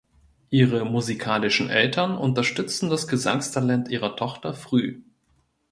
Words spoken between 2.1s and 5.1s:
unterstützten das Gesangstalent ihrer Tochter früh.